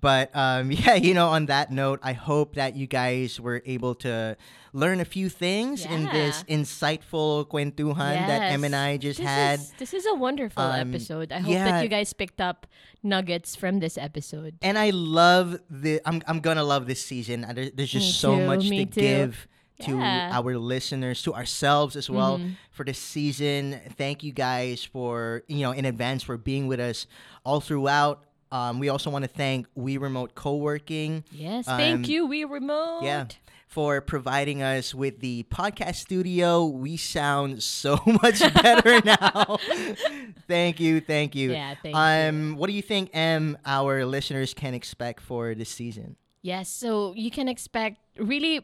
[0.03, 3.95] But um, yeah, you know, on that note, I hope that you guys were able
[4.05, 4.37] to
[4.73, 9.59] learn a few things in this insightful kwentuhan that Em and I just this had.
[9.59, 11.31] Is, this is a wonderful Um, episode.
[11.31, 11.65] I hope yeah.
[11.71, 12.65] that you guys picked up
[13.03, 14.55] nuggets from this episode.
[14.61, 16.01] and I love the.
[16.05, 17.45] I'm I'm gonna love this season.
[17.53, 19.01] There's just Me so too, much to too.
[19.01, 19.47] give
[19.81, 20.29] to Yeah.
[20.33, 22.55] our listeners, to ourselves as well Mhm.
[22.71, 23.79] for this season.
[23.97, 27.05] Thank you guys for you know in advance for being with us
[27.45, 28.23] all throughout.
[28.53, 31.23] Um, we also want to thank We Remote Co-working.
[31.31, 33.01] Yes, Um, thank you, We Remote.
[33.03, 33.25] Yeah.
[33.67, 36.63] For providing us with the podcast studio.
[36.65, 39.57] We sound so much better now.
[40.47, 41.51] thank you, thank you.
[41.53, 41.99] Yeah, thank you.
[41.99, 46.15] um, what do you think, Em, our listeners can expect for this season?
[46.43, 48.61] Yes, so you can expect really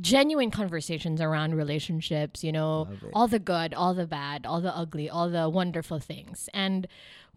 [0.00, 5.08] genuine conversations around relationships, you know, all the good, all the bad, all the ugly,
[5.10, 6.48] all the wonderful things.
[6.54, 6.88] And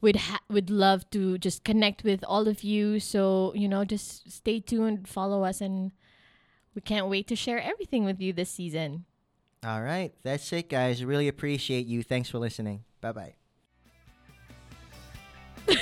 [0.04, 4.30] we'd ha- would love to just connect with all of you, so, you know, just
[4.30, 5.91] stay tuned, follow us and
[6.76, 9.06] we can't wait to share everything with you this season.
[9.66, 11.06] All right, that's it, guys.
[11.06, 12.04] Really appreciate you.
[12.04, 12.84] Thanks for listening.
[12.99, 13.43] Bye bye.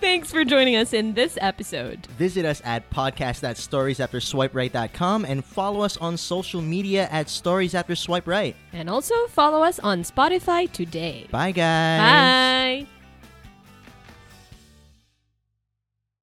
[0.00, 2.06] Thanks for joining us in this episode.
[2.18, 8.56] Visit us at podcast.storiesafterswiperight.com and follow us on social media at Stories After Swipe Right.
[8.72, 11.26] And also follow us on Spotify today.
[11.30, 12.00] Bye, guys.
[12.00, 12.86] Bye.